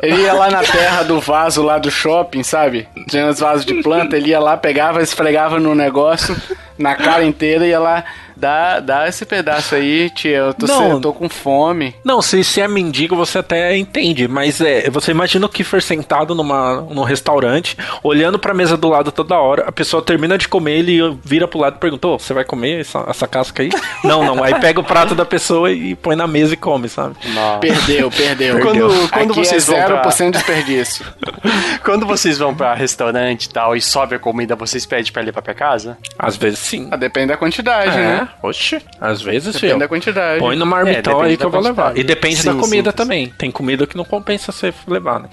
[0.03, 2.87] ele ia lá na terra do vaso lá do shopping, sabe?
[3.09, 6.37] Tinha os vasos de planta, ele ia lá, pegava, esfregava no negócio,
[6.79, 8.05] na cara inteira, ia lá,
[8.43, 10.91] dá, dá esse pedaço aí, tia, eu tô, Não.
[10.91, 11.95] eu tô com fome.
[12.05, 16.35] Não, se, se é mendigo, você até entende, mas é, você imagina o Kiefer sentado
[16.35, 20.79] numa, num restaurante, olhando pra mesa do lado toda hora, a pessoa termina de comer,
[20.81, 23.71] ele vira pro lado e pergunta, "Ô, você vai comer essa, essa casca aí?
[24.03, 27.15] não, não, aí pega o prato da pessoa e põe na mesa e come, sabe?
[27.61, 28.61] Perdeu, perdeu.
[28.61, 29.09] Quando- perdeu.
[29.09, 31.07] quando Aqui vocês é vão pra- 0% desperdício.
[31.85, 35.43] Quando vocês vão pra restaurante e tal e sobe a comida, vocês pedem pra levar
[35.43, 35.97] pra casa?
[36.19, 36.89] Às vezes sim.
[36.91, 38.29] Ah, depende da quantidade, É, né?
[38.42, 39.79] Oxe, às vezes, Depende filho.
[39.79, 40.38] da quantidade.
[40.38, 41.97] Põe no É, marmitão depende aí que eu vou levar.
[41.97, 42.97] E depende Sim, da comida sim.
[42.97, 43.29] também.
[43.37, 45.29] Tem comida que não compensa você levar, né?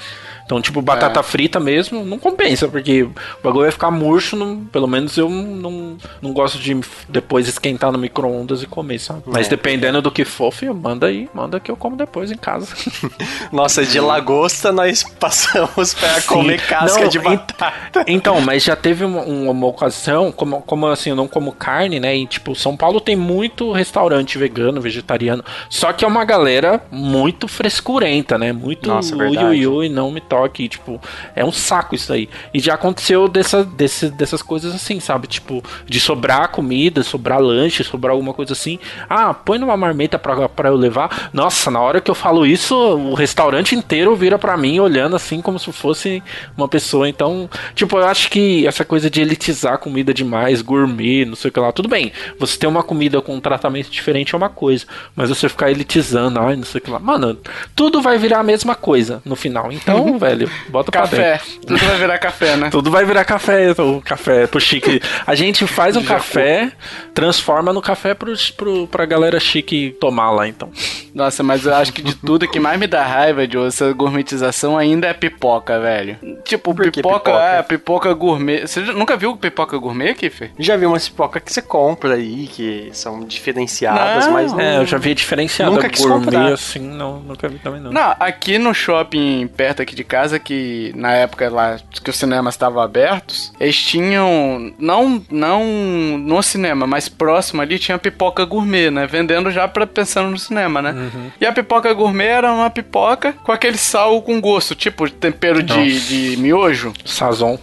[0.49, 4.87] Então, tipo, batata frita mesmo, não compensa, porque o bagulho vai ficar murcho, não- pelo
[4.87, 6.75] menos eu não, não gosto de
[7.07, 9.21] depois esquentar no micro-ondas e comer, sabe?
[9.27, 9.51] Mas É.
[9.51, 12.73] dependendo do que for, filho, manda aí, manda que eu como depois em casa.
[13.53, 17.73] Nossa, de lagosta nós passamos pra comer casca Não, de batata.
[18.07, 22.17] Então, mas já teve uma, uma- ocasião, como, como assim, eu não como carne, né?
[22.17, 27.47] E tipo, São Paulo tem muito restaurante vegano, vegetariano, só que é uma galera muito
[27.47, 28.51] frescurenta, né?
[28.51, 31.01] Muito Nossa, ui, ui, ui, não me toque, tipo,
[31.35, 32.29] é um saco isso aí.
[32.53, 35.27] E já aconteceu dessa, desse, dessas coisas assim, sabe?
[35.27, 38.79] Tipo, de sobrar comida, sobrar lanche, sobrar alguma coisa assim.
[39.09, 41.29] Ah, põe numa marmita pra, pra eu levar.
[41.33, 45.41] Nossa, na hora que eu falo isso, o restaurante inteiro vira pra mim olhando assim
[45.41, 46.23] como se fosse
[46.55, 47.09] uma pessoa.
[47.09, 51.51] Então, tipo, eu acho que essa coisa de elitizar comida demais, gourmet, não sei o
[51.51, 52.11] que lá, tudo bem.
[52.39, 54.85] Você ter uma comida com um tratamento diferente é uma coisa.
[55.15, 56.99] Mas você ficar elitizando, ai, não sei o que lá.
[56.99, 57.37] Mano,
[57.75, 59.71] tudo vai virar a mesma coisa no final.
[59.71, 60.28] Então, velho,
[60.69, 61.39] bota pra Café.
[61.65, 62.69] Tudo vai virar café, né?
[62.71, 65.01] Tudo vai virar café, o café pro chique.
[65.25, 66.71] A gente faz um café,
[67.13, 70.69] transforma no café pro, pro, pra galera chique tomar lá, então.
[71.13, 74.77] Nossa, mas eu acho que de tudo que mais me dá raiva de essa gourmetização
[74.77, 76.17] ainda é pipoca, velho.
[76.43, 77.31] Tipo, pipoca, pipoca?
[77.31, 78.61] é, pipoca gourmet.
[78.67, 80.51] Você nunca viu pipoca gourmet, Kiffer?
[80.57, 84.33] Já vi umas pipoca que você compra aí, que são diferenciadas, Não.
[84.33, 84.59] mas não...
[84.59, 86.53] É, eu já vi diferenciada Nunca gourmet comprar.
[86.53, 87.91] assim, não, nunca vi também não.
[87.91, 92.55] Não, aqui no shopping perto aqui de casa, que na época lá que os cinemas
[92.55, 99.07] estavam abertos, eles tinham, não, não no cinema, mas próximo ali tinha pipoca gourmet, né?
[99.07, 101.11] Vendendo já pra, pensando no cinema, né?
[101.39, 106.33] E a pipoca gourmet era uma pipoca com aquele sal com gosto, tipo tempero de,
[106.33, 106.93] de miojo.
[107.05, 107.57] Sazon.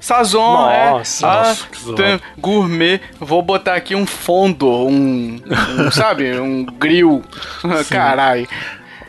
[0.00, 1.28] Sazon, Nossa, é.
[1.28, 2.98] nossa, ah, tem gourmet.
[3.20, 5.38] Vou botar aqui um fondo, um,
[5.78, 7.22] um, sabe, um grill.
[7.90, 8.48] Caralho.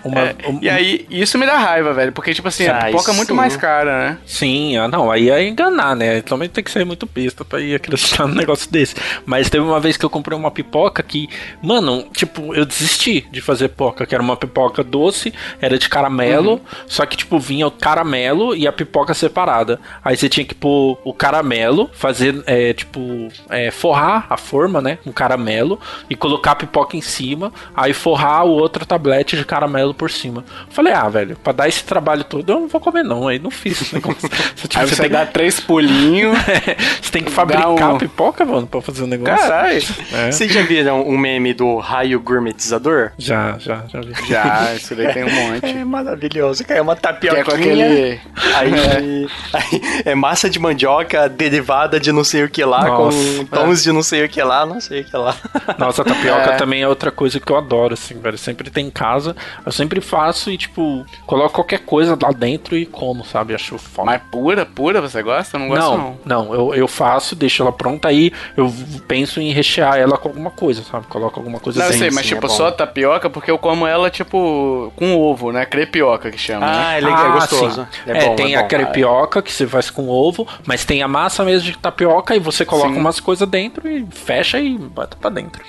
[0.03, 2.11] Uma, É, um- e aí, isso me dá raiva, velho.
[2.11, 4.17] Porque, tipo assim, a pipoca é muito mais cara, né?
[4.25, 6.21] Sim, ah, não, aí é enganar, né?
[6.21, 8.95] Também tem que ser muito besta pra ir acreditar num negócio desse.
[9.25, 11.27] Mas teve uma vez que eu comprei uma pipoca que,
[11.61, 16.61] mano, tipo, eu desisti de fazer pipoca, que era uma pipoca doce, era de caramelo,
[16.87, 19.79] só que, tipo, vinha o caramelo e a pipoca separada.
[20.03, 24.97] Aí você tinha que pôr o caramelo, fazer, é, tipo, é, forrar a forma, né,
[25.03, 29.88] com caramelo e colocar a pipoca em cima, aí forrar o outro tablete de caramelo
[29.93, 30.43] por cima.
[30.69, 33.51] Falei, ah, velho, pra dar esse trabalho todo, eu não vou comer não, aí não
[33.51, 34.29] fiz esse negócio.
[34.55, 36.37] Você, tipo, aí você você, tem dá três pulinhos.
[37.01, 39.35] você tem que fabricar um- a pipoca, mano, pra fazer o negócio.
[39.37, 39.81] Caralho.
[40.13, 40.31] É.
[40.31, 43.11] Vocês já viram um meme do raio gourmetizador?
[43.17, 44.13] Já, já, já vi.
[44.27, 45.65] Já, isso daí tem um monte.
[45.65, 46.79] É maravilhoso, cara.
[46.79, 47.41] É uma Que tapioquinha.
[47.41, 48.19] é com aquele.
[48.55, 53.45] Aí, aí é massa de mandioca derivada de não sei o que lá, Nossa, com
[53.45, 55.35] tons de não sei o que lá, não sei o que lá.
[55.77, 56.55] Nossa, a tapioca É.
[56.57, 58.37] também é outra coisa que eu adoro, assim, velho.
[58.37, 62.85] Sempre tem em casa, eu sempre faço e, tipo, coloco qualquer coisa lá dentro e
[62.85, 63.55] como, sabe?
[63.55, 64.05] Acho foda.
[64.05, 65.55] Mas pura, pura, você gosta?
[65.57, 65.97] Eu não gosto, não.
[66.25, 68.71] não, não, eu, eu faço, deixo ela pronta aí, eu
[69.07, 71.07] penso em rechear ela com alguma coisa, sabe?
[71.07, 72.05] Coloco alguma coisa Não, eu dentro.
[72.05, 75.65] sei, mas sim, tipo, é só tapioca, porque eu como ela, tipo, com ovo, né?
[75.65, 76.71] Crepioca que chama, né?
[76.85, 77.87] Ah, é legal, é Ah, gostoso.
[77.91, 78.11] sim.
[78.11, 78.67] É, É, bom, tem é a bom.
[78.67, 82.65] crepioca que você faz com ovo, mas tem a massa mesmo de tapioca e você
[82.65, 82.99] coloca Sim.
[82.99, 85.63] umas coisas dentro e fecha e bota pra dentro.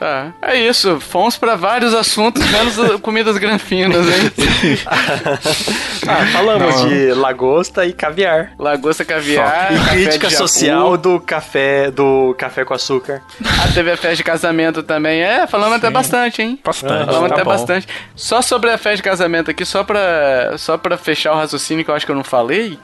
[0.00, 4.32] É, é isso, fomos pra vários assuntos, menos comidas granfinas, hein?
[6.10, 6.88] Ah, falamos Não.
[6.88, 8.52] de lagosta e caviar.
[8.58, 13.20] Lagosta caviar, e crítica social do café, do café com açúcar.
[13.44, 15.20] Ah, teve a festa de casamento também.
[15.20, 16.58] É, falamos até bastante, hein?
[16.64, 17.04] Bastante.
[17.04, 17.50] Falamos tá até bom.
[17.50, 17.88] bastante.
[18.14, 21.90] Só sobre a festa de casamento aqui, só pra, só pra fechar o raciocínio que
[21.90, 22.78] eu acho que eu não falei.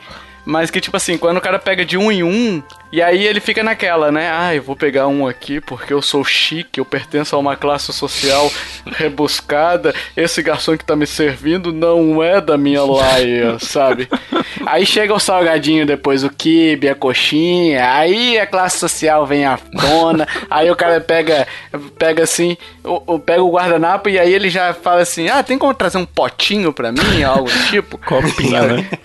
[0.44, 3.40] Mas que, tipo assim, quando o cara pega de um em um, e aí ele
[3.40, 4.30] fica naquela, né?
[4.30, 7.92] Ah, eu vou pegar um aqui porque eu sou chique, eu pertenço a uma classe
[7.92, 8.50] social
[9.04, 9.94] rebuscada.
[10.16, 14.09] Esse garçom que tá me servindo não é da minha laia, sabe?
[14.66, 19.59] Aí chega o salgadinho depois, o quibe, a coxinha, aí a classe social vem à
[19.59, 21.46] tona, aí o cara pega,
[21.98, 25.59] pega assim, o, o- pega o guardanapo e aí ele já fala assim, ah, tem
[25.59, 27.98] como trazer um potinho pra mim, algo do tipo?
[27.98, 28.72] Copinho, Sabe?
[28.74, 28.88] né?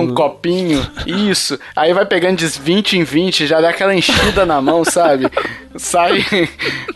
[0.00, 0.69] Um copinho,
[1.06, 1.58] isso.
[1.74, 5.26] Aí vai pegando de 20 em 20, já dá aquela enchida na mão, sabe?
[5.76, 6.24] Sai.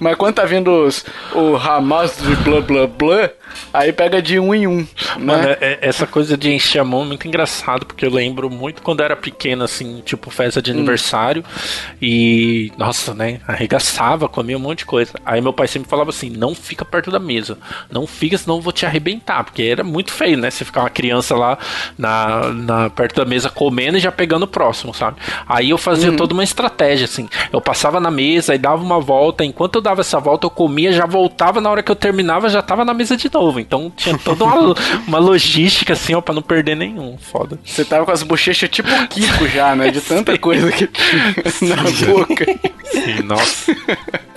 [0.00, 3.30] Mas quando tá vindo os, o Hamas de blá blá blá,
[3.72, 4.86] aí pega de um em um.
[5.18, 5.56] Né?
[5.60, 8.82] é- é- essa coisa de encher a mão é muito engraçado, porque eu lembro muito
[8.82, 10.62] quando eu era pequeno, assim, tipo, festa Hum.
[10.62, 11.44] de aniversário.
[12.02, 13.40] E, nossa, né?
[13.46, 15.12] Arregaçava, comia um monte de coisa.
[15.24, 17.56] Aí meu pai sempre falava assim: não fica perto da mesa.
[17.90, 19.44] Não fica, senão eu vou te arrebentar.
[19.44, 20.50] Porque era muito feio, né?
[20.50, 21.56] Você ficar uma criança lá
[21.96, 23.63] na, na- perto da mesa comendo
[23.96, 25.16] e já pegando o próximo, sabe?
[25.48, 26.16] Aí eu fazia Uhum.
[26.16, 27.28] toda uma estratégia, assim.
[27.52, 29.44] Eu passava na mesa e dava uma volta.
[29.44, 31.60] Enquanto eu dava essa volta, eu comia, já voltava.
[31.60, 33.60] Na hora que eu terminava, já tava na mesa de novo.
[33.60, 34.74] Então tinha toda uma,
[35.06, 37.16] uma logística, assim, ó, pra não perder nenhum.
[37.18, 37.58] Foda.
[37.64, 39.90] Você tava com as bochechas tipo Kiko já, né?
[39.90, 41.34] De tanta coisa que tinha
[41.76, 41.82] na
[42.14, 42.44] boca.
[42.84, 43.74] Sim, nossa.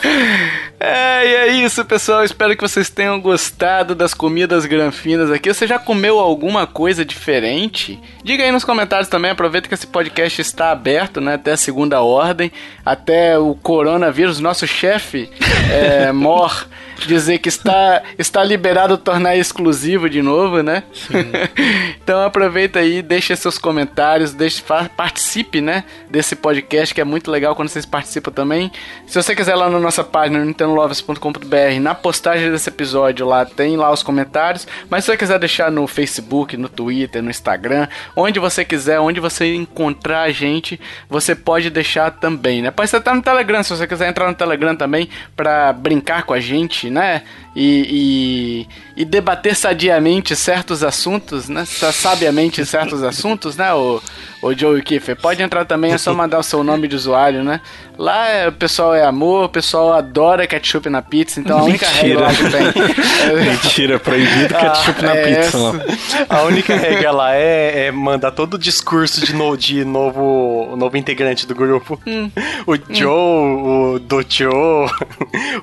[0.80, 2.24] É, e é isso, pessoal.
[2.24, 5.52] Espero que vocês tenham gostado das comidas granfinas aqui.
[5.52, 8.00] Você já comeu alguma coisa diferente?
[8.24, 9.17] Diga aí nos comentários também.
[9.32, 11.36] Aproveita que esse podcast está aberto, né?
[11.36, 12.52] Até a segunda ordem,
[12.86, 14.40] até o coronavírus.
[14.40, 15.30] Nosso chefe,
[15.72, 16.68] é, Mor,
[17.06, 20.84] dizer que está, está liberado tornar exclusivo de novo, né?
[22.02, 24.64] então aproveita aí, deixa seus comentários, deixe,
[24.96, 25.84] participe, né?
[26.10, 28.72] Desse podcast que é muito legal quando vocês participam também.
[29.06, 33.92] Se você quiser lá na nossa página, nintendolovers.com.br, na postagem desse episódio lá tem lá
[33.92, 34.68] os comentários.
[34.90, 39.20] Mas se você quiser deixar no Facebook, no Twitter, no Instagram, onde você quiser, onde
[39.20, 40.80] você encontrar a gente,
[41.10, 42.72] você pode deixar também, né?
[42.72, 46.34] Pode ser até no Telegram, se você quiser entrar no Telegram também para brincar com
[46.34, 47.24] a gente, né?
[47.56, 51.66] E, e, e, debater sadiamente certos assuntos, né?
[51.66, 53.74] Sabiamente certos assuntos, né?
[53.74, 54.02] O,
[54.48, 55.16] o Joe Kiefer.
[55.16, 57.62] Pode entrar também, é só mandar o seu nome de usuário, né?
[57.98, 61.88] Lá é, o pessoal é amor, o pessoal adora ketchup na pizza, então a única
[61.88, 62.68] regra que tem.
[63.28, 63.34] É...
[63.34, 65.58] Mentira, proibido ah, ketchup ah, na é pizza.
[65.58, 65.82] Não.
[66.30, 70.98] A única regra lá é, é mandar todo o discurso de, no, de novo, novo
[70.98, 72.00] integrante do grupo.
[72.06, 72.32] Hum.
[72.66, 73.94] O Joe, hum.
[73.96, 74.90] o Do Joe,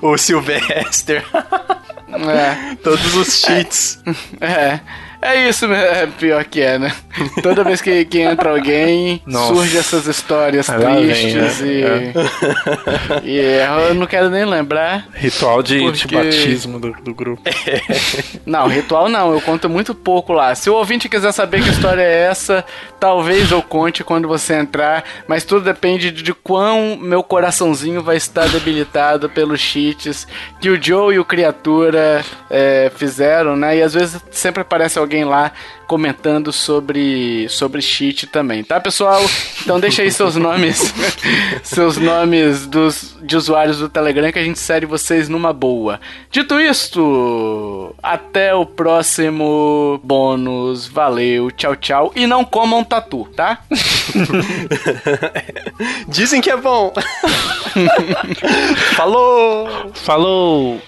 [0.01, 1.25] o Sylvester.
[2.07, 2.75] É.
[2.75, 3.99] Todos os cheats.
[4.39, 4.45] É.
[4.45, 4.81] é.
[5.25, 6.93] É isso, é pior que é, né?
[7.41, 9.55] Toda vez que, que entra alguém, Nossa.
[9.55, 12.13] surge essas histórias Aí tristes vem, né?
[13.23, 13.85] e, é.
[13.87, 15.07] e eu não quero nem lembrar.
[15.15, 16.07] Ritual de, porque...
[16.07, 17.41] de batismo do, do grupo.
[18.45, 20.53] Não, ritual não, eu conto muito pouco lá.
[20.53, 22.63] Se o ouvinte quiser saber que história é essa,
[22.99, 28.17] talvez eu conte quando você entrar, mas tudo depende de, de quão meu coraçãozinho vai
[28.17, 30.27] estar debilitado pelos cheats
[30.59, 33.77] que o Joe e o Criatura é, fizeram, né?
[33.77, 35.51] E às vezes sempre aparece alguém alguém lá
[35.87, 39.23] comentando sobre sobre cheat também, tá, pessoal?
[39.61, 40.93] Então deixa aí seus nomes,
[41.63, 45.99] seus nomes dos de usuários do Telegram que a gente segue vocês numa boa.
[46.29, 50.87] Dito isto, até o próximo bônus.
[50.87, 53.59] Valeu, tchau, tchau e não comam tatu, tá?
[56.09, 56.93] Dizem que é bom.
[58.95, 59.91] Falou.
[59.93, 60.81] Falou.